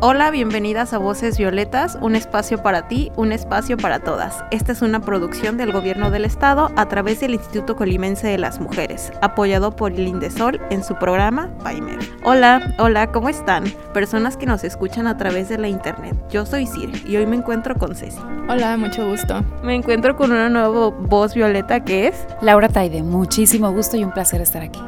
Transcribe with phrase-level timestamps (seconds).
[0.00, 4.44] Hola, bienvenidas a Voces Violetas, un espacio para ti, un espacio para todas.
[4.52, 8.60] Esta es una producción del Gobierno del Estado a través del Instituto Colimense de las
[8.60, 11.98] Mujeres, apoyado por el Indesol en su programa PAIMER.
[12.22, 13.64] Hola, hola, ¿cómo están?
[13.92, 16.14] Personas que nos escuchan a través de la internet.
[16.30, 18.20] Yo soy Sir y hoy me encuentro con Ceci.
[18.48, 19.44] Hola, mucho gusto.
[19.64, 23.02] Me encuentro con una nueva voz violeta que es Laura Taide.
[23.02, 24.80] Muchísimo gusto y un placer estar aquí.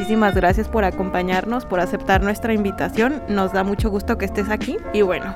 [0.00, 3.22] Muchísimas gracias por acompañarnos, por aceptar nuestra invitación.
[3.28, 4.78] Nos da mucho gusto que estés aquí.
[4.94, 5.34] Y bueno,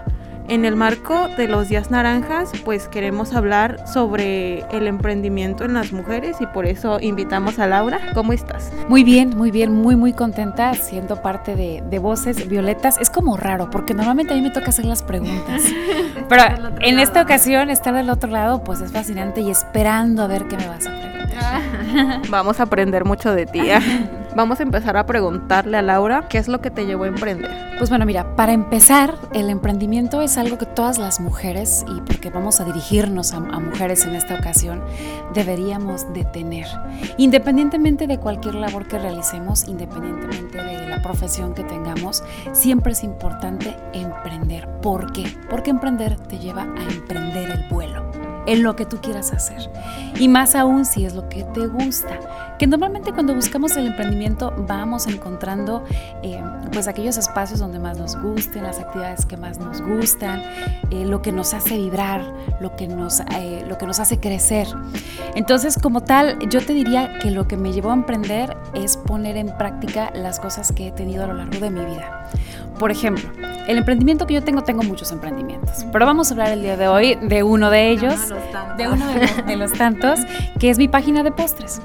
[0.49, 5.93] en el marco de los días naranjas, pues queremos hablar sobre el emprendimiento en las
[5.93, 8.01] mujeres y por eso invitamos a Laura.
[8.15, 8.73] ¿Cómo estás?
[8.89, 12.97] Muy bien, muy bien, muy, muy contenta siendo parte de, de Voces Violetas.
[12.99, 15.63] Es como raro, porque normalmente a mí me toca hacer las preguntas.
[16.31, 16.43] Pero
[16.81, 20.57] en esta ocasión, estar del otro lado, pues es fascinante y esperando a ver qué
[20.57, 21.14] me vas a preguntar.
[22.29, 23.61] Vamos a aprender mucho de ti.
[23.61, 23.81] ¿eh?
[24.37, 27.51] Vamos a empezar a preguntarle a Laura qué es lo que te llevó a emprender.
[27.79, 32.31] Pues bueno, mira, para empezar, el emprendimiento es algo que todas las mujeres, y porque
[32.31, 34.83] vamos a dirigirnos a, a mujeres en esta ocasión,
[35.35, 36.67] deberíamos de tener.
[37.17, 43.77] Independientemente de cualquier labor que realicemos, independientemente de la profesión que tengamos, siempre es importante
[43.93, 44.69] emprender.
[44.83, 45.33] ¿Por qué?
[45.49, 49.71] Porque emprender te lleva a emprender el vuelo en lo que tú quieras hacer.
[50.19, 52.54] Y más aún si es lo que te gusta.
[52.59, 55.85] Que normalmente cuando buscamos el emprendimiento vamos encontrando
[56.23, 60.43] eh, pues aquellos espacios donde más nos gusten, las actividades que más nos gustan,
[60.91, 62.23] eh, lo que nos hace vibrar,
[62.61, 64.69] lo que nos, eh, lo que nos hace crecer.
[65.35, 69.37] Entonces como tal yo te diría que lo que me llevó a emprender es poner
[69.37, 72.31] en práctica las cosas que he tenido a lo largo de mi vida.
[72.79, 73.31] Por ejemplo,
[73.69, 76.89] el emprendimiento que yo tengo, tengo muchos emprendimientos, pero vamos a hablar el día de
[76.89, 78.33] hoy de uno de ellos,
[78.77, 80.21] de uno de los, de los tantos,
[80.59, 81.81] que es mi página de postres.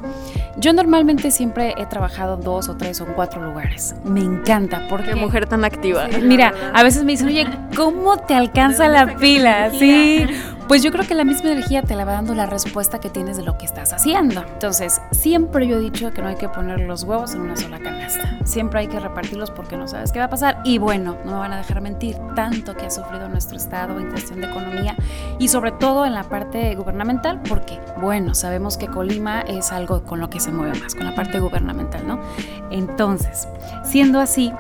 [0.59, 3.95] Yo normalmente siempre he trabajado en dos o tres o cuatro lugares.
[4.03, 5.11] Me encanta porque...
[5.11, 6.07] Qué mujer tan activa.
[6.21, 7.47] Mira, a veces me dicen, oye,
[7.77, 9.71] ¿cómo te alcanza la pila?
[9.71, 10.25] Sí.
[10.69, 13.37] Pues yo creo que la misma energía te la va dando la respuesta que tienes
[13.37, 14.43] de lo que estás haciendo.
[14.43, 17.79] Entonces, siempre yo he dicho que no hay que poner los huevos en una sola
[17.79, 18.37] canasta.
[18.45, 20.61] Siempre hay que repartirlos porque no sabes qué va a pasar.
[20.63, 24.11] Y bueno, no me van a dejar mentir, tanto que ha sufrido nuestro Estado en
[24.11, 24.95] cuestión de economía
[25.39, 30.19] y sobre todo en la parte gubernamental, porque bueno, sabemos que Colima es algo con
[30.19, 32.19] lo que se mueve más, con la parte gubernamental, ¿no?
[32.69, 33.47] Entonces,
[33.83, 34.53] siendo así,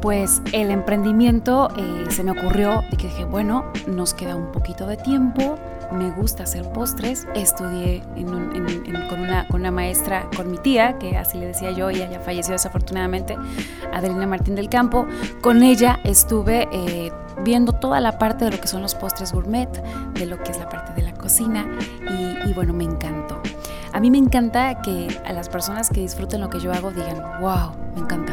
[0.00, 4.86] pues el emprendimiento eh, se me ocurrió de que dije, bueno, nos queda un poquito
[4.86, 5.37] de tiempo,
[5.92, 8.02] me gusta hacer postres, estudié
[9.08, 12.20] con, una, con, una, maestra, con mi tía, que así le decía yo, ella ya
[12.20, 13.36] falleció desafortunadamente,
[13.92, 15.06] Adelina Martín del Campo,
[15.40, 17.10] con ella estuve eh,
[17.44, 19.70] viendo toda la parte de lo que son los postres gourmet,
[20.14, 21.66] de lo que es la parte de la cocina,
[22.10, 23.40] y, y bueno, me encantó.
[23.92, 27.40] A mí me encanta que a las personas que disfruten lo que yo hago digan,
[27.40, 28.27] wow, me encanta.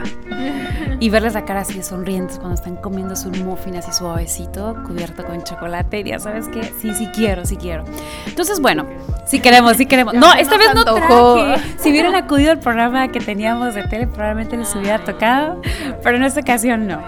[1.00, 5.26] Y verles la cara así de sonrientes cuando están comiendo su muffin así suavecito, cubierto
[5.26, 6.00] con chocolate.
[6.00, 7.84] Y ya sabes que sí, sí quiero, sí quiero.
[8.26, 8.86] Entonces, bueno,
[9.26, 10.14] sí queremos, sí queremos.
[10.14, 11.62] No, esta vez no traje.
[11.78, 15.62] Si hubieran acudido al programa que teníamos de tele, probablemente les hubiera tocado,
[16.04, 17.02] pero en esta ocasión no.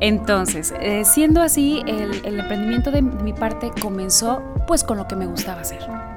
[0.00, 5.16] Entonces, eh, siendo así, el, el emprendimiento de mi parte comenzó pues con lo que
[5.16, 6.09] me gustaba hacer.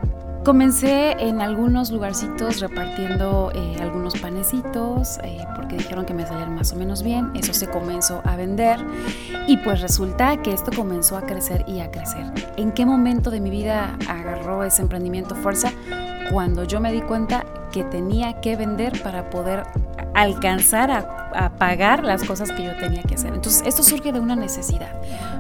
[0.44, 6.74] Comencé en algunos lugarcitos repartiendo eh, algunos panecitos eh, porque dijeron que me salían más
[6.74, 7.32] o menos bien.
[7.34, 8.78] Eso se comenzó a vender
[9.48, 12.26] y pues resulta que esto comenzó a crecer y a crecer.
[12.58, 15.72] ¿En qué momento de mi vida agarró ese emprendimiento fuerza?
[16.32, 19.64] Cuando yo me di cuenta que tenía que vender para poder
[20.14, 23.34] alcanzar a, a, pagar las cosas que yo tenía que hacer.
[23.34, 24.92] Entonces, esto surge de una necesidad,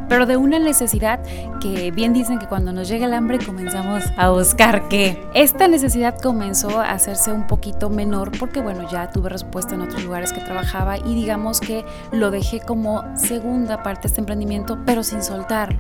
[0.10, 1.20] pero de una necesidad
[1.62, 5.22] que bien dicen que cuando nos llega el hambre comenzamos a buscar qué.
[5.34, 10.03] Esta necesidad comenzó a hacerse un poquito menor porque, bueno, ya tuve respuesta en otros
[10.03, 15.03] lugares que trabajaba y digamos que lo dejé como segunda parte de este emprendimiento, pero
[15.03, 15.79] sin soltarlo.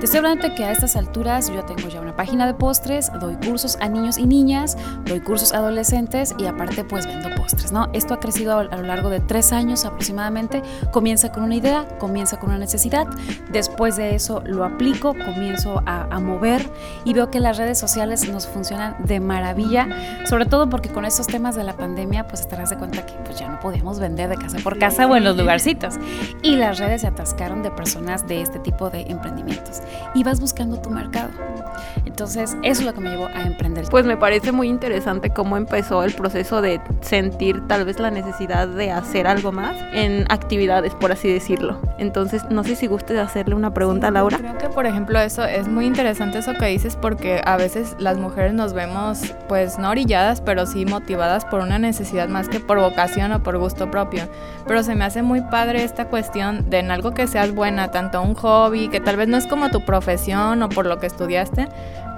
[0.00, 3.10] Te estoy hablando de que a estas alturas yo tengo ya una página de postres,
[3.20, 4.33] doy cursos a niños y niñas,
[5.04, 7.88] doy cursos a adolescentes y aparte pues vendo postres, ¿no?
[7.92, 12.38] Esto ha crecido a lo largo de tres años aproximadamente, comienza con una idea, comienza
[12.38, 13.06] con una necesidad,
[13.52, 16.66] después de eso lo aplico, comienzo a, mover
[17.04, 19.88] y veo que las redes sociales nos funcionan de maravilla,
[20.26, 23.38] sobre todo porque con estos temas de la pandemia, pues estarás de cuenta que pues
[23.38, 25.96] ya no podíamos vender de casa por casa o en los lugarcitos.
[26.42, 29.82] Y las redes se atascaron de personas de este tipo de emprendimientos.
[30.14, 31.30] Y vas buscando tu mercado.
[32.04, 33.86] Entonces, eso es lo que me llevó a emprender.
[33.90, 38.66] Pues me parece muy interesante cómo empezó el proceso de sentir tal vez la necesidad
[38.66, 41.78] de hacer algo más en actividades, por así decirlo.
[41.98, 44.38] Entonces, no sé si guste hacerle una pregunta a Laura.
[44.38, 48.16] Creo que, por ejemplo, eso es muy interesante eso que dices porque a veces las
[48.16, 52.80] mujeres nos vemos, pues, no orilladas, pero sí motivadas por una necesidad más que por
[52.80, 54.22] vocación o por gusto propio.
[54.66, 58.22] Pero se me hace muy padre esta cuestión de en algo que seas buena, tanto
[58.22, 61.68] un hobby, que tal vez no es como tu profesión o por lo que estudiaste,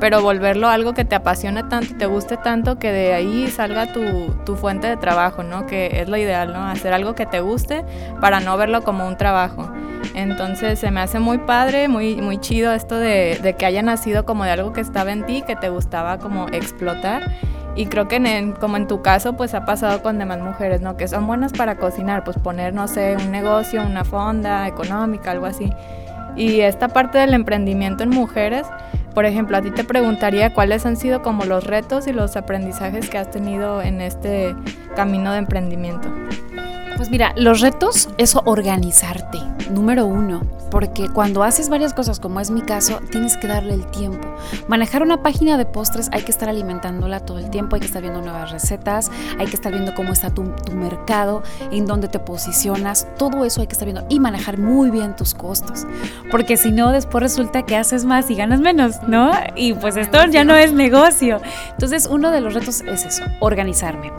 [0.01, 4.03] pero volverlo algo que te apasione tanto te guste tanto que de ahí salga tu,
[4.45, 5.67] tu, fuente de trabajo, ¿no?
[5.67, 6.67] Que es lo ideal, ¿no?
[6.67, 7.85] Hacer algo que te guste
[8.21, 9.71] para no verlo como un trabajo.
[10.15, 14.25] Entonces se me hace muy padre, muy, muy chido esto de, de que haya nacido
[14.25, 17.33] como de algo que estaba en ti, que te gustaba como explotar.
[17.77, 20.97] Y creo que en, como en tu caso, pues ha pasado con demás mujeres, ¿no?
[20.97, 25.45] Que son buenas para cocinar, pues poner, no sé, un negocio, una fonda económica, algo
[25.45, 25.71] así.
[26.37, 28.67] Y esta parte del emprendimiento en mujeres,
[29.17, 33.09] por ejemplo, a ti te preguntaría cuáles han sido como los retos y los aprendizajes
[33.09, 34.55] que has tenido en este
[34.95, 36.07] camino de emprendimiento.
[36.97, 39.39] Pues mira, los retos es organizarte,
[39.71, 40.41] número uno,
[40.71, 44.27] porque cuando haces varias cosas, como es mi caso, tienes que darle el tiempo.
[44.67, 48.01] Manejar una página de postres hay que estar alimentándola todo el tiempo, hay que estar
[48.01, 53.07] viendo nuevas recetas, hay que estar viendo cómo está tu, mercado, en dónde te posicionas,
[53.19, 55.87] todo eso hay que estar viendo y manejar muy bien tus costos,
[56.31, 59.33] porque si no, después resulta que haces más y ganas menos, ¿no?
[59.55, 61.41] Y pues esto ya no es negocio.
[61.73, 64.13] Entonces, uno de los retos es eso, organizarme.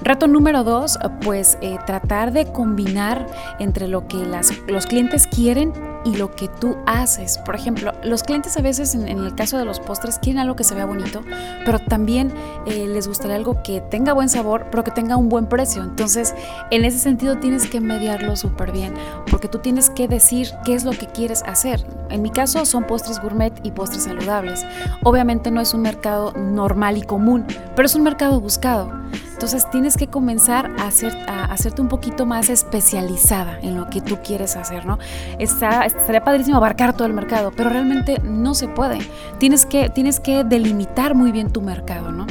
[0.00, 3.26] Reto número dos, pues eh, tratar de combinar
[3.58, 5.72] entre lo que las, los clientes quieren
[6.04, 7.38] y lo que tú haces.
[7.38, 10.64] Por ejemplo, los clientes a veces, en, el caso de los postres, quieren algo que
[10.64, 11.22] se vea bonito,
[11.64, 12.32] pero también
[12.66, 15.82] eh, les gustaría algo que tenga buen sabor, pero que tenga un buen precio.
[15.82, 16.34] Entonces,
[16.70, 18.94] en ese sentido tienes que mediarlo súper bien,
[19.30, 21.84] porque tú tienes que decir qué es lo que quieres hacer.
[22.10, 24.64] En mi caso son postres gourmet y postres saludables.
[25.02, 27.44] Obviamente no es un mercado normal y común,
[27.74, 28.90] pero es un mercado buscado.
[29.38, 34.00] Entonces tienes que comenzar a, hacer, a hacerte un poquito más especializada en lo que
[34.00, 34.98] tú quieres hacer, ¿no?
[35.38, 38.98] Está, estaría padrísimo abarcar todo el mercado, pero realmente no se puede.
[39.38, 42.26] Tienes que, tienes que delimitar muy bien tu mercado, ¿no?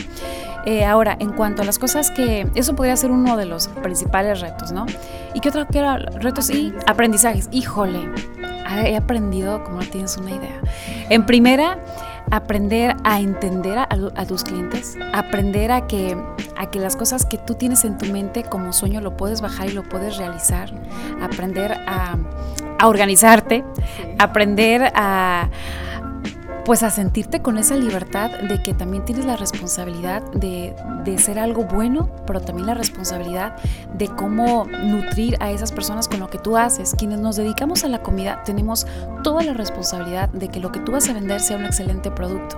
[0.65, 2.45] Eh, ahora, en cuanto a las cosas que...
[2.56, 4.86] Eso podría ser uno de los principales retos, ¿no?
[5.33, 5.95] ¿Y qué otro que era?
[5.95, 7.48] Retos y aprendizajes.
[7.54, 8.01] Híjole,
[8.83, 10.59] he aprendido como no tienes una idea.
[11.09, 11.80] En primera,
[12.31, 16.18] aprender a entender a, tus clientes, aprender a que,
[16.56, 19.68] a que las cosas que tú tienes en tu mente como sueño lo puedes bajar
[19.69, 20.71] y lo puedes realizar,
[21.21, 22.18] aprender a,
[22.79, 23.63] a organizarte,
[24.18, 25.50] aprender a
[26.67, 30.75] pues a sentirte con esa libertad de que también tienes la responsabilidad de,
[31.05, 33.55] de, ser algo bueno, pero también la responsabilidad
[33.93, 36.93] de cómo nutrir a esas personas con lo que tú haces.
[36.97, 38.85] Quienes nos dedicamos a la comida tenemos
[39.23, 42.57] toda la responsabilidad de que lo que tú vas a vender sea un excelente producto,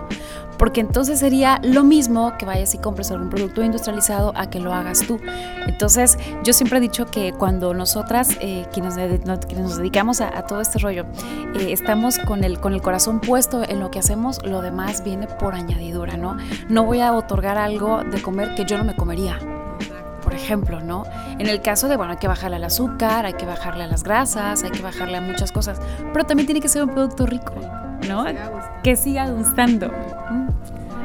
[0.57, 4.73] porque entonces sería lo mismo que vayas y compres algún producto industrializado a que lo
[4.73, 5.19] hagas tú.
[5.67, 10.79] Entonces yo siempre he dicho que cuando nosotras, eh, quienes, nos dedicamos a, todo este
[10.79, 11.05] rollo,
[11.59, 15.27] eh, estamos con el, con el corazón puesto en lo que hacemos, lo demás viene
[15.27, 16.37] por añadidura, ¿no?
[16.67, 19.39] No voy a otorgar algo de comer que yo no me comería
[20.29, 21.05] por ejemplo, ¿no?
[21.39, 24.03] En el caso de, bueno, hay que bajarle al azúcar, hay que bajarle a las
[24.03, 25.81] grasas, hay que bajarle a muchas cosas,
[26.13, 27.53] pero también tiene que ser un producto rico,
[28.07, 28.25] ¿no?
[28.83, 29.91] Que siga gustando.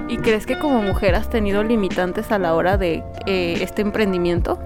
[0.09, 4.59] ¿Y crees que como mujer has tenido limitantes a la hora de eh, este emprendimiento?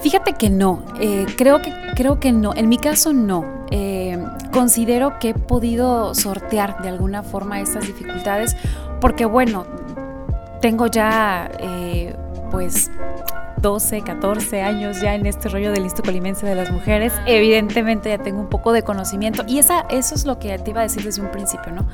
[0.00, 3.44] Fíjate que no, eh, creo, que, creo que no, en mi caso no.
[3.70, 4.18] Eh,
[4.52, 8.56] considero que he podido sortear de alguna forma estas dificultades
[9.00, 9.66] porque bueno,
[10.60, 11.50] tengo ya
[12.50, 12.90] pues
[13.60, 18.18] 12, 14 años ya en este rollo del listo colimense de las mujeres, evidentemente ya
[18.18, 21.02] tengo un poco de conocimiento y esa, eso es lo que te iba a decir
[21.02, 21.86] desde un principio, ¿no?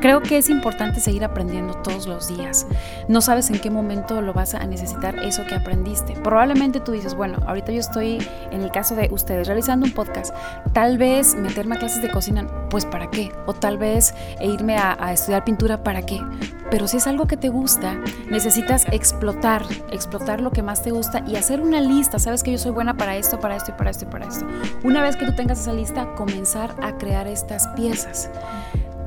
[0.00, 2.66] Creo que es importante seguir aprendiendo todos los días.
[3.08, 6.14] No sabes en qué momento lo vas a necesitar eso que aprendiste.
[6.14, 8.18] Probablemente tú dices, bueno, ahorita yo estoy
[8.50, 10.34] en el caso de ustedes realizando un podcast,
[10.72, 13.32] tal vez meterme a clases de cocina, pues para qué?
[13.46, 16.20] O tal vez irme a, a estudiar pintura, ¿para qué?
[16.70, 17.96] Pero si es algo que te gusta,
[18.30, 22.18] necesitas explotar, explotar lo que más te gusta y hacer una lista.
[22.18, 24.46] Sabes que yo soy buena para esto, para esto y para esto y para esto.
[24.84, 28.30] Una vez que tú tengas esa lista, comenzar a crear estas piezas.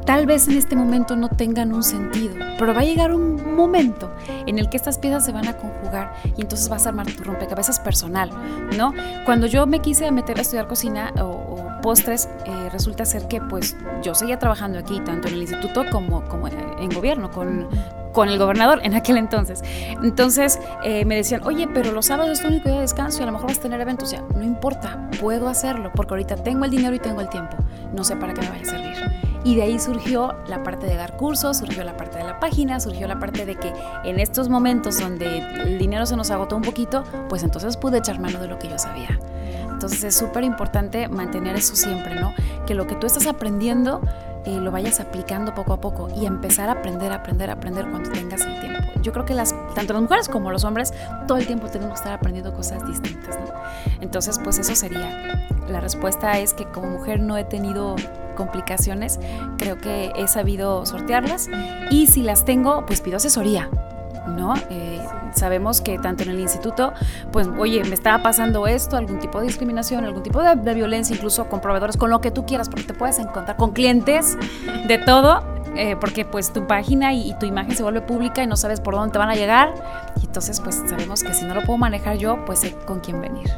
[0.05, 4.11] tal vez en este momento no tengan un sentido, pero va a llegar un momento
[4.45, 7.23] en el que estas piezas se van a conjugar y entonces vas a armar tu
[7.23, 8.29] rompecabezas personal,
[8.77, 8.93] ¿no?
[9.25, 11.52] Cuando yo me quise meter a estudiar cocina o,
[11.83, 16.23] postres, eh, resulta ser que pues yo seguía trabajando aquí, tanto en el instituto como,
[16.23, 17.67] como en gobierno, con
[18.13, 19.61] con el gobernador en aquel entonces.
[20.01, 23.23] Entonces eh, me decían, oye, pero los sábados es tu único día de descanso y
[23.23, 24.07] a lo mejor vas a tener eventos.
[24.07, 27.57] O sea, no importa, puedo hacerlo porque ahorita tengo el dinero y tengo el tiempo.
[27.93, 29.32] No sé para qué me vaya a servir.
[29.43, 32.79] Y de ahí surgió la parte de dar cursos, surgió la parte de la página,
[32.79, 33.73] surgió la parte de que
[34.05, 38.19] en estos momentos donde el dinero se nos agotó un poquito, pues entonces pude echar
[38.19, 39.19] mano de lo que yo sabía.
[39.69, 42.33] Entonces es súper importante mantener eso siempre, ¿no?
[42.65, 44.01] Que lo que tú estás aprendiendo
[44.45, 48.41] eh, lo vayas aplicando poco a poco y empezar a aprender, aprender, aprender cuando tengas
[48.41, 48.79] el tiempo.
[49.01, 50.93] Yo creo que las, tanto las mujeres como los hombres
[51.27, 53.53] todo el tiempo tenemos que estar aprendiendo cosas distintas, ¿no?
[54.01, 55.47] Entonces, pues eso sería.
[55.67, 57.95] La respuesta es que como mujer no he tenido
[58.35, 59.19] complicaciones,
[59.57, 61.49] creo que he sabido sortearlas
[61.89, 63.69] y si las tengo, pues pido asesoría,
[64.27, 64.55] ¿no?
[64.69, 64.99] Eh,
[65.33, 66.93] sabemos que tanto en el instituto,
[67.31, 71.49] pues, oye, me estaba pasando esto, algún tipo de discriminación, algún tipo de, violencia, incluso
[71.49, 74.37] con proveedores, con lo que tú quieras, porque te puedes encontrar con clientes
[74.87, 75.43] de todo,
[75.75, 78.93] eh, porque pues tu página y, tu imagen se vuelve pública y no sabes por
[78.93, 79.73] dónde te van a llegar.
[80.21, 83.21] Y entonces, pues sabemos que si no lo puedo manejar yo, pues sé con quién
[83.21, 83.49] venir.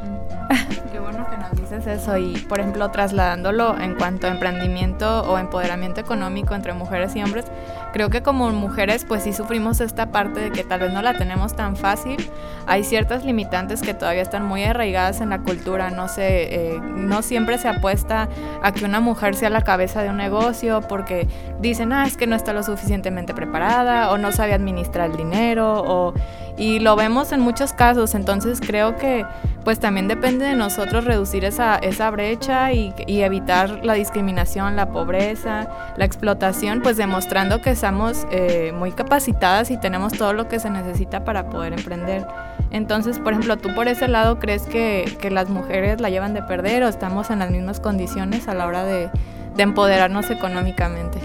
[1.06, 6.00] Bueno que nos dices eso y, por ejemplo, trasladándolo en cuanto a emprendimiento o empoderamiento
[6.00, 7.44] económico entre mujeres y hombres,
[7.92, 11.16] creo que como mujeres pues sí sufrimos esta parte de que tal vez no la
[11.16, 12.28] tenemos tan fácil.
[12.66, 15.90] Hay ciertas limitantes que todavía están muy arraigadas en la cultura.
[15.90, 18.28] No sé, eh, no siempre se apuesta
[18.60, 21.28] a que una mujer sea la cabeza de un negocio porque
[21.60, 25.84] dicen, ah, es que no está lo suficientemente preparada o no sabe administrar el dinero
[25.86, 26.14] o
[26.58, 29.24] y lo vemos en muchos casos, entonces creo que
[29.64, 35.68] pues también depende de nosotros reducir esa, esa brecha y, evitar la discriminación, la pobreza,
[35.96, 40.70] la explotación, pues demostrando que estamos eh, muy capacitadas y tenemos todo lo que se
[40.70, 42.24] necesita para poder emprender.
[42.70, 46.42] Entonces, por ejemplo, tú por ese lado crees que, que las mujeres la llevan de
[46.42, 49.10] perder o estamos en las mismas condiciones a la hora de,
[49.56, 51.18] de empoderarnos económicamente.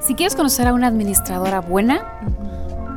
[0.00, 2.00] Si quieres conocer a una administradora buena,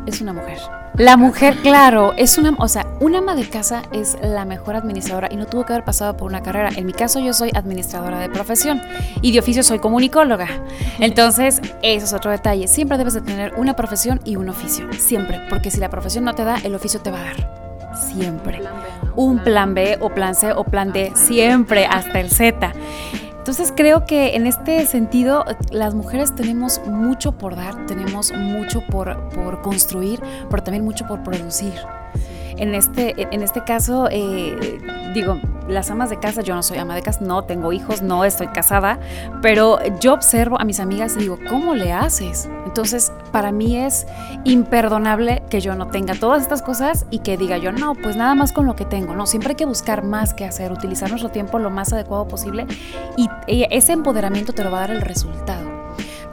[0.05, 0.59] es una mujer.
[0.97, 5.29] La mujer, claro, es una, o sea, una ama de casa es la mejor administradora
[5.31, 6.71] y no tuvo que haber pasado por una carrera.
[6.75, 8.81] En mi caso, yo soy administradora de profesión
[9.21, 10.47] y de oficio soy comunicóloga.
[10.99, 12.67] Entonces, eso es otro detalle.
[12.67, 14.91] Siempre debes de tener una profesión y un oficio.
[14.93, 15.39] Siempre.
[15.49, 17.95] Porque si la profesión no te da, el oficio te va a dar.
[17.95, 18.61] Siempre.
[19.15, 21.13] Un plan B o plan C o plan D.
[21.15, 22.73] Siempre, hasta el Z.
[23.49, 29.27] Entonces creo que en este sentido las mujeres tenemos mucho por dar, tenemos mucho por,
[29.29, 30.19] por construir,
[30.51, 31.73] pero también mucho por producir.
[32.59, 34.79] En este, en este caso, eh,
[35.13, 35.39] digo,
[35.69, 38.47] las amas de casa, yo no soy ama de casa, no tengo hijos, no estoy
[38.47, 38.99] casada,
[39.41, 42.49] pero yo observo a mis amigas y digo, ¿cómo le haces?
[42.65, 44.05] Entonces, para mí es
[44.43, 48.35] imperdonable que yo no tenga todas estas cosas y que diga yo, no, pues nada
[48.35, 49.15] más con lo que tengo.
[49.15, 52.67] No, siempre hay que buscar más que hacer, utilizar nuestro tiempo lo más adecuado posible
[53.15, 55.78] y ese empoderamiento te lo va a dar el resultado.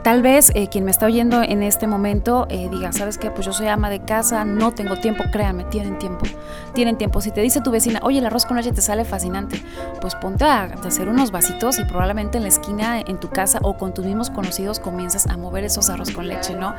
[0.07, 3.29] Tal vez eh, quien me está oyendo en este momento eh, diga, ¿sabes qué?
[3.29, 6.25] Pues yo soy ama de casa, no tengo tiempo, créanme, tienen tiempo.
[6.73, 7.19] Tienen tiempo.
[7.19, 9.61] Si te dice tu vecina, oye, el arroz con leche te sale fascinante,
[9.99, 13.77] pues ponte a, hacer unos vasitos y probablemente en la esquina en tu casa o
[13.77, 16.73] con tus mismos conocidos comienzas a mover esos arroz con leche, ¿no?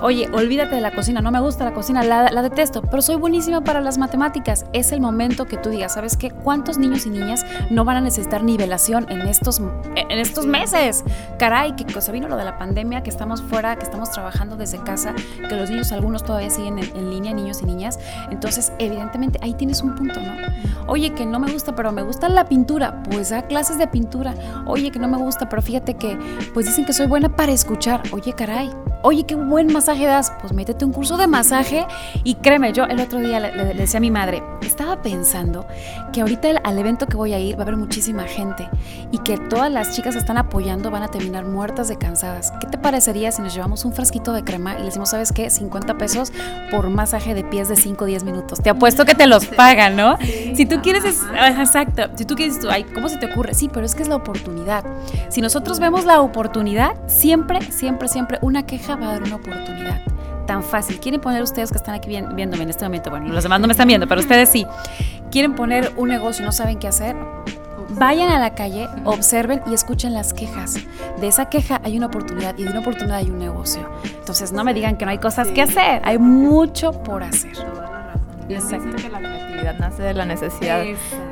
[0.00, 3.16] Oye, olvídate de la cocina, no me gusta la cocina, la, la detesto, pero soy
[3.16, 4.64] buenísima para las matemáticas.
[4.72, 6.30] Es el momento que tú digas, ¿sabes qué?
[6.30, 9.60] ¿Cuántos niños y niñas no van a necesitar nivelación en estos,
[9.94, 11.04] en estos meses?
[11.38, 14.78] Caray, qué cosa vino lo de la pandemia, que estamos fuera, que estamos trabajando desde
[14.78, 15.16] casa,
[15.48, 17.98] que los niños, algunos todavía siguen en, línea, niños y niñas.
[18.30, 20.32] Entonces, evidentemente, ahí tienes un punto, ¿no?
[20.86, 24.36] Oye, que no me gusta, pero me gusta la pintura, pues da clases de pintura.
[24.64, 26.16] Oye, que no me gusta, pero fíjate que,
[26.54, 28.00] pues dicen que soy buena para escuchar.
[28.12, 28.70] Oye, caray.
[29.04, 30.32] Oye, qué buen masaje das.
[30.40, 31.86] Pues métete un curso de masaje
[32.22, 35.66] y créeme, yo el otro día le, decía a mi madre, estaba pensando
[36.12, 38.68] que ahorita al evento que voy a ir va a haber muchísima gente
[39.10, 42.52] y que todas las chicas que están apoyando van a terminar muertas de cansadas.
[42.60, 45.50] ¿Qué te parecería si nos llevamos un frasquito de crema y le decimos, ¿sabes qué?
[45.50, 46.32] 50 pesos
[46.70, 48.60] por masaje de pies de 5 o 10 minutos.
[48.60, 50.16] Te apuesto que te los pagan, ¿no?
[50.54, 51.22] si tú quieres, es,
[51.58, 53.54] exacto, si tú quieres, ay, ¿cómo se te ocurre?
[53.54, 54.84] Sí, pero es que es la oportunidad.
[55.28, 60.00] Si nosotros vemos la oportunidad, siempre, siempre, siempre una queja va a dar una oportunidad
[60.46, 60.98] tan fácil.
[61.00, 63.10] ¿Quieren poner ustedes que están aquí viéndome en este momento?
[63.10, 64.66] Bueno, los demás no me están viendo, pero ustedes sí.
[65.30, 67.16] ¿Quieren poner un negocio y no saben qué hacer?
[67.90, 70.76] Vayan a la calle, observen y escuchen las quejas.
[71.20, 73.88] De esa queja hay una oportunidad y de una oportunidad hay un negocio.
[74.04, 77.52] Entonces no me digan que no hay cosas que hacer, hay mucho por hacer.
[78.48, 78.96] Exacto.
[78.96, 80.84] que la creatividad nace de la necesidad.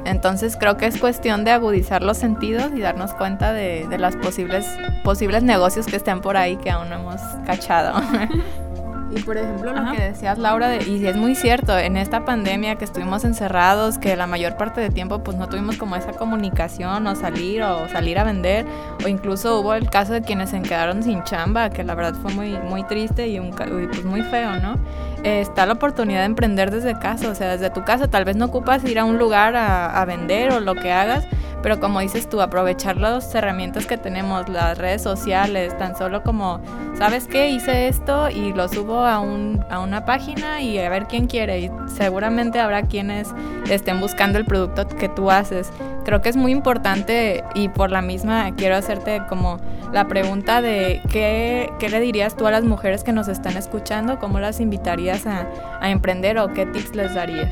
[0.04, 4.16] Entonces creo que es cuestión de agudizar los sentidos y darnos cuenta de, de los
[4.16, 4.66] posibles,
[5.04, 8.00] posibles negocios que estén por ahí que aún no hemos cachado.
[9.10, 12.76] Y por ejemplo, lo que decías, Laura, de, y es muy cierto, en esta pandemia
[12.76, 17.06] que estuvimos encerrados, que la mayor parte de tiempo pues no tuvimos como esa comunicación
[17.06, 18.66] o salir o salir a vender,
[19.04, 22.32] o incluso hubo el caso de quienes se quedaron sin chamba, que la verdad fue
[22.32, 24.78] muy, muy triste y, un, pues muy feo, ¿no?
[25.24, 28.36] Eh, está la oportunidad de emprender desde casa, o sea, desde tu casa, tal vez
[28.36, 31.26] no ocupas ir a un lugar a, a vender o lo que hagas,
[31.62, 36.60] pero como dices tú, aprovechar las herramientas que tenemos, las redes sociales, tan solo como,
[36.96, 37.50] ¿sabes qué?
[37.50, 41.60] Hice esto y lo subo a, un, a una página y a ver quién quiere.
[41.60, 43.28] Y seguramente habrá quienes
[43.68, 45.70] estén buscando el producto que tú haces.
[46.04, 49.58] Creo que es muy importante y por la misma quiero hacerte como
[49.92, 54.18] la pregunta de qué, qué le dirías tú a las mujeres que nos están escuchando,
[54.18, 55.46] cómo las invitarías a,
[55.80, 57.50] a emprender o qué tips les darías.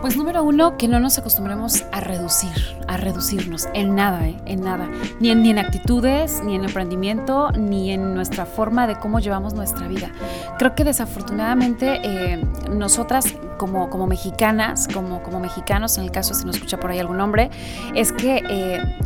[0.00, 2.52] Pues número uno, que no nos acostumbremos a reducir,
[2.86, 4.36] a reducirnos en nada, ¿eh?
[4.46, 4.88] en nada.
[5.18, 10.10] Ni en, actitudes, ni en emprendimiento, ni en nuestra forma de cómo llevamos nuestra vida.
[10.56, 16.44] Creo que desafortunadamente eh, nosotras como, como mexicanas, como, como mexicanos, en el caso si
[16.44, 17.50] nos escucha por ahí algún hombre,
[17.96, 18.98] es que eh,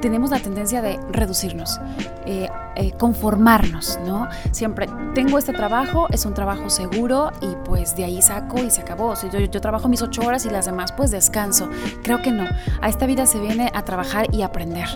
[0.00, 1.80] tenemos la tendencia de reducirnos,
[2.26, 4.28] eh, eh, conformarnos, ¿no?
[4.52, 8.80] Siempre tengo este trabajo, es un trabajo seguro y pues de ahí saco y se
[8.80, 9.14] acabó.
[9.32, 11.68] yo, yo, trabajo mis ocho horas y las demás pues descanso.
[12.02, 12.44] Creo que no.
[12.80, 14.86] A esta vida se viene a trabajar y aprender.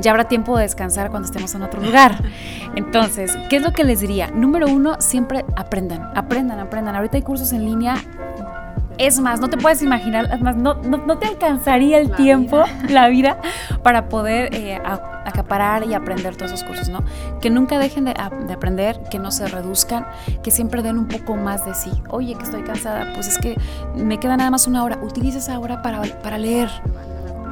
[0.00, 2.22] Ya habrá tiempo de descansar cuando estemos en otro lugar.
[2.76, 4.30] Entonces, ¿qué es lo que les diría?
[4.30, 6.96] Número uno, siempre aprendan, aprendan, aprendan.
[6.96, 7.96] Ahorita hay cursos en línea
[8.98, 13.08] es más, no te puedes imaginar, es más, no, no, te alcanzaría el tiempo, la
[13.08, 13.38] vida,
[13.82, 14.80] para poder eh,
[15.24, 17.04] acaparar y aprender todos esos cursos, ¿no?
[17.40, 18.14] Que nunca dejen de,
[18.46, 20.06] de, aprender, que no se reduzcan,
[20.42, 21.90] que siempre den un poco más de sí.
[22.08, 23.56] Oye, que estoy cansada, pues es que
[23.96, 24.98] me queda nada más una hora.
[25.02, 26.68] Utiliza esa hora para, para leer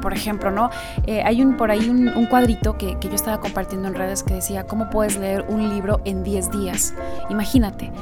[0.00, 0.70] por ejemplo, ¿no?
[1.06, 4.34] Eh, hay un, por ahí un, cuadrito que, que, yo estaba compartiendo en redes que
[4.34, 6.94] decía, ¿cómo puedes leer un libro en 10 días?
[7.28, 7.92] Imagínate,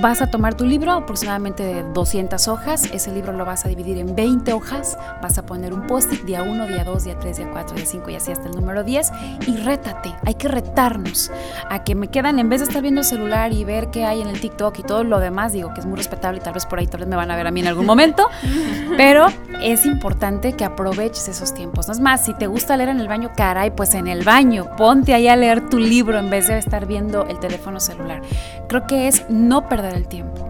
[0.00, 3.98] Vas a tomar tu libro, aproximadamente de 200 hojas, ese libro lo vas a dividir
[3.98, 7.48] en 20 hojas, vas a poner un post-it día 1, día 2, día 3, día
[7.52, 9.12] 4, día 5 y así hasta el número 10
[9.46, 11.30] y rétate, hay que retarnos
[11.68, 14.22] a que me quedan, en vez de estar viendo el celular y ver qué hay
[14.22, 16.66] en el TikTok y todo lo demás, digo que es muy respetable y tal vez
[16.66, 18.28] por ahí tal vez me van a ver a mí en algún momento,
[18.96, 19.26] pero
[19.62, 21.86] es importante que aproveches esos tiempos.
[21.88, 24.68] No es más, si te gusta leer en el baño, caray, pues en el baño,
[24.76, 28.22] ponte ahí a leer tu libro en vez de estar viendo el teléfono celular.
[28.68, 30.46] Creo que es no perder el tiempo,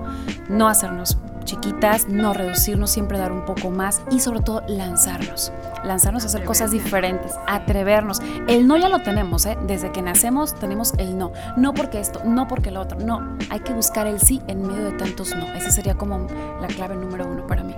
[0.48, 5.52] no hacernos chiquitas, no reducirnos, siempre dar un poco más y sobre todo lanzarnos,
[5.84, 8.20] lanzarnos a hacer cosas diferentes, atrevernos.
[8.46, 9.58] El no ya lo tenemos, ¿eh?
[9.66, 13.60] desde que nacemos tenemos el no, no porque esto, no porque lo otro, no, hay
[13.60, 16.26] que buscar el sí en medio de tantos no, ese sería como
[16.60, 17.74] la clave número uno para mí.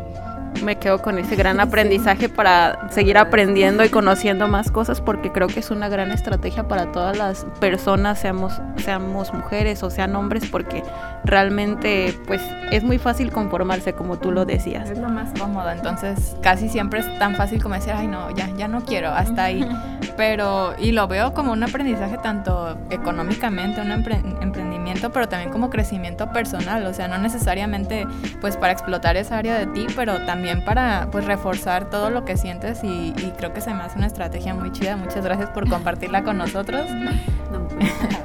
[0.62, 5.48] Me quedo con ese gran aprendizaje para seguir aprendiendo y conociendo más cosas porque creo
[5.48, 10.46] que es una gran estrategia para todas las personas, seamos, seamos mujeres o sean hombres,
[10.50, 10.83] porque
[11.24, 14.90] realmente pues es muy fácil conformarse como tú lo decías.
[14.90, 18.48] Es lo más cómodo, entonces casi siempre es tan fácil como decir, ay no, ya,
[18.56, 19.66] ya no quiero, hasta ahí.
[20.16, 26.30] Pero, y lo veo como un aprendizaje tanto económicamente, un emprendimiento, pero también como crecimiento
[26.32, 28.06] personal, o sea, no necesariamente
[28.40, 32.37] pues para explotar esa área de ti, pero también para pues reforzar todo lo que
[32.37, 34.96] sientes y, creo que se me hace una estrategia muy chida.
[34.96, 36.82] Muchas gracias por compartirla con nosotros.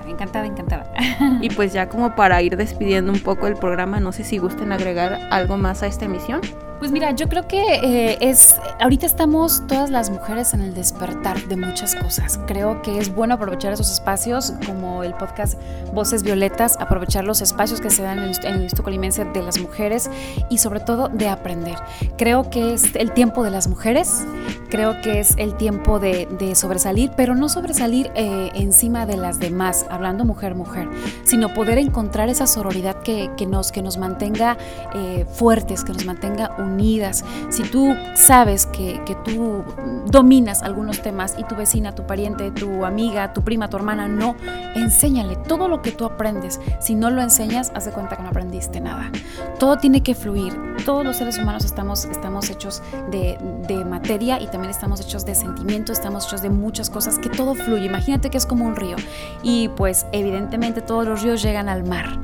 [0.07, 0.91] encantada, encantada.
[1.41, 4.71] Y pues ya como para ir despidiendo un poco el programa, no sé si gusten
[4.71, 6.41] agregar algo más a esta emisión.
[6.79, 11.41] Pues mira, yo creo que eh, es, ahorita estamos todas las mujeres en el despertar
[11.47, 12.39] de muchas cosas.
[12.45, 15.59] Creo que es bueno aprovechar esos espacios como el podcast
[15.93, 20.11] Voces Violetas, aprovechar los espacios que se dan en el, el Colimense de las mujeres
[20.51, 21.77] y sobre todo de aprender.
[22.15, 24.23] Creo que es el tiempo de las mujeres,
[24.69, 29.85] creo que es el tiempo de, sobresalir, pero no sobresalir eh, encima de las demás,
[29.89, 30.87] hablando mujer-mujer,
[31.23, 34.57] sino poder encontrar esa sororidad que, nos, que nos mantenga
[34.93, 37.23] eh, fuertes, que nos mantenga unidas.
[37.49, 39.63] Si tú sabes que, que, tú
[40.05, 44.35] dominas algunos temas y tu vecina, tu pariente, tu amiga, tu prima, tu hermana no,
[44.75, 46.59] enséñale todo lo que tú aprendes.
[46.79, 49.11] Si no lo enseñas, haz de cuenta que no aprendiste nada.
[49.59, 50.53] Todo tiene que fluir.
[50.85, 55.35] Todos los seres humanos estamos, estamos hechos de, de materia y también estamos hechos de
[55.35, 57.85] sentimiento, estamos hechos de muchas cosas, que todo fluye.
[57.85, 58.95] Imagínate que es como un río.
[59.43, 62.19] Y pues evidentemente todos los ríos llegan al mar.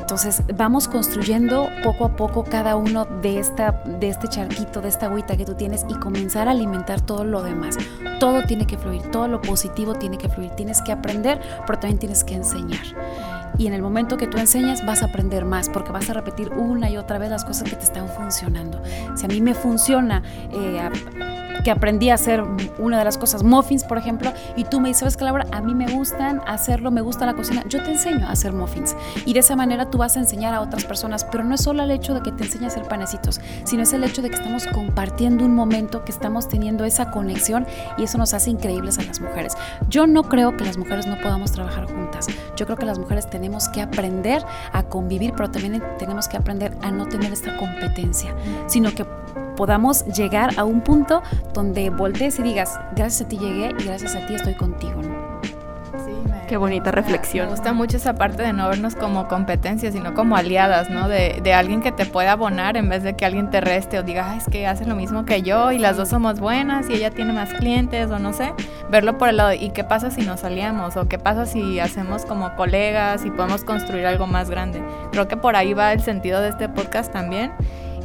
[0.00, 5.06] Entonces vamos construyendo poco a poco cada uno de, esta, de este charquito, de esta
[5.06, 7.76] agüita que tú tienes y comenzar a alimentar todo lo demás.
[8.20, 10.50] Todo tiene que fluir, todo lo positivo tiene que fluir.
[10.50, 12.80] Tienes que aprender, pero también tienes que enseñar.
[13.56, 16.50] Y en el momento que tú enseñas vas a aprender más porque vas a repetir
[16.50, 18.80] una y otra vez las cosas que te están funcionando.
[19.14, 20.88] Si a mí me funciona eh,
[21.64, 22.44] que aprendí a hacer
[22.78, 25.46] una de las cosas, muffins, por ejemplo, y tú me dices, ¿sabes qué, Laura?
[25.52, 28.94] A mí me gustan hacerlo, me gusta la cocina, yo te enseño a hacer muffins.
[29.24, 31.82] Y de esa manera tú vas a enseñar a otras personas, pero no es solo
[31.82, 34.36] el hecho de que te enseñe a hacer panecitos, sino es el hecho de que
[34.36, 39.02] estamos compartiendo un momento, que estamos teniendo esa conexión y eso nos hace increíbles a
[39.02, 39.54] las mujeres.
[39.88, 42.26] Yo no creo que las mujeres no podamos trabajar juntas.
[42.56, 43.37] Yo creo que las mujeres tenemos
[43.72, 48.34] que aprender a convivir, pero también tenemos que aprender a no tener esta competencia,
[48.66, 49.04] sino que
[49.56, 51.22] podamos llegar a un punto
[51.52, 55.27] donde voltees y digas, gracias a ti llegué y gracias a ti estoy contigo, ¿no?
[56.48, 57.44] Qué bonita reflexión.
[57.44, 61.06] Me gusta mucho esa parte de no vernos como competencias, sino como aliadas, ¿no?
[61.06, 64.34] De, alguien que te pueda abonar en vez de que alguien te reste o diga,
[64.34, 67.34] es que hace lo mismo que yo y las dos somos buenas y ella tiene
[67.34, 68.54] más clientes o no sé.
[68.90, 70.96] Verlo por el lado, ¿y qué pasa si nos aliamos?
[70.96, 74.82] ¿O qué pasa si hacemos como colegas y podemos construir algo más grande?
[75.12, 77.52] Creo que por ahí va el sentido de este podcast también.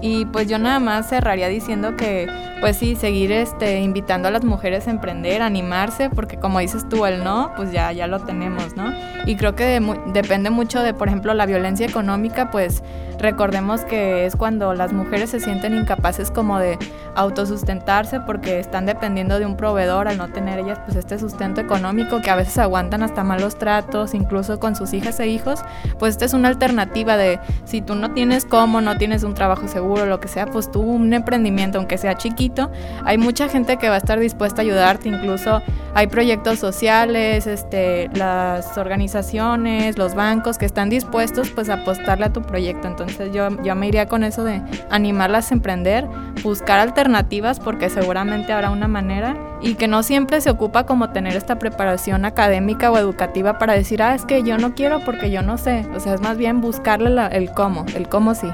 [0.05, 2.27] Y pues yo nada más cerraría diciendo que,
[2.59, 6.89] pues sí, seguir este, invitando a las mujeres a emprender, a animarse, porque como dices
[6.89, 8.93] tú, el no, pues ya, ya lo tenemos, ¿no?
[9.25, 12.83] Y creo que depende mucho de, por ejemplo, la violencia económica, pues
[13.23, 16.77] recordemos que es cuando las mujeres se sienten incapaces como de
[17.15, 22.21] autosustentarse porque están dependiendo de un proveedor al no tener ellas pues este sustento económico
[22.21, 25.61] que a veces aguantan hasta malos tratos, incluso con sus hijas e hijos,
[25.99, 29.67] pues esta es una alternativa de si tú no tienes cómo, no tienes un trabajo
[29.67, 32.71] seguro, lo que sea, pues tú un emprendimiento, aunque sea chiquito,
[33.05, 35.61] hay mucha gente que va a estar dispuesta a ayudarte, incluso
[35.93, 42.33] hay proyectos sociales, este, las organizaciones, los bancos que están dispuestos pues a apostarle a
[42.33, 46.07] tu proyecto, entonces yo, yo me iría con eso de animarlas a emprender,
[46.43, 51.35] buscar alternativas porque seguramente habrá una manera y que no siempre se ocupa como tener
[51.35, 55.41] esta preparación académica o educativa para decir, ah, es que yo no quiero porque yo
[55.41, 55.85] no sé.
[55.95, 58.51] O sea, es más bien buscarle el cómo, el cómo sí.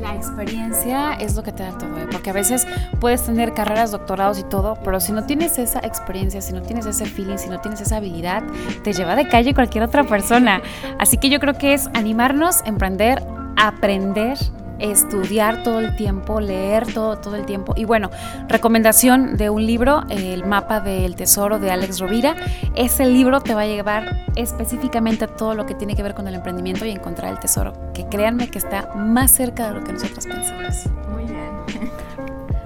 [0.00, 2.06] La experiencia es lo que te da todo, ¿eh?
[2.10, 2.68] porque a veces
[3.00, 6.86] puedes tener carreras, doctorados y todo, pero si no tienes esa experiencia, si no tienes
[6.86, 8.44] ese feeling, si no tienes esa habilidad,
[8.84, 10.62] te lleva de calle cualquier otra persona.
[11.00, 13.24] Así que yo creo que es animarnos, emprender,
[13.58, 14.38] aprender
[14.78, 17.74] estudiar todo el tiempo, leer todo, todo el tiempo.
[17.76, 18.10] Y bueno,
[18.48, 22.36] recomendación de un libro, El mapa del tesoro de Alex Rovira.
[22.74, 26.28] Ese libro te va a llevar específicamente a todo lo que tiene que ver con
[26.28, 29.92] el emprendimiento y encontrar el tesoro, que créanme que está más cerca de lo que
[29.92, 30.86] nosotros pensamos.
[31.10, 32.07] Muy bien.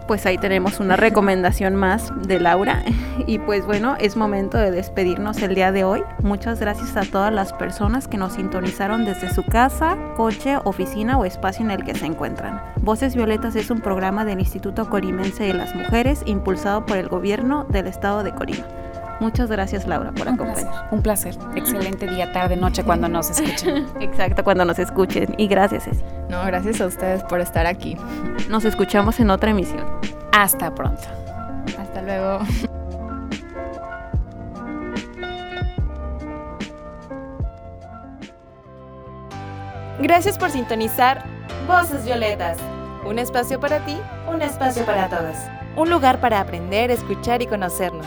[0.03, 2.83] Pues ahí tenemos una recomendación más de Laura.
[3.27, 6.03] Y pues bueno, es momento de despedirnos el día de hoy.
[6.23, 11.25] Muchas gracias a todas las personas que nos sintonizaron desde su casa, coche, oficina o
[11.25, 12.61] espacio en el que se encuentran.
[12.81, 17.65] Voces Violetas es un programa del Instituto Corimense de las Mujeres impulsado por el gobierno
[17.69, 18.82] del estado de Colima.
[19.21, 20.85] Muchas gracias Laura por acompañarnos.
[20.91, 21.37] Un placer.
[21.55, 23.87] Excelente día, tarde, noche cuando nos escuchen.
[24.01, 25.35] Exacto, cuando nos escuchen.
[25.39, 26.03] Y gracias, Ceci.
[26.29, 27.97] No, gracias a ustedes por estar aquí.
[28.49, 29.85] Nos escuchamos en otra emisión.
[30.33, 31.03] Hasta pronto.
[31.79, 32.41] Hasta luego.
[40.01, 41.23] Gracias por sintonizar
[41.67, 42.59] Voces Violetas.
[43.05, 43.97] Un espacio para ti,
[44.29, 45.49] un espacio para todas.
[45.77, 48.07] Un lugar para aprender, escuchar y conocernos.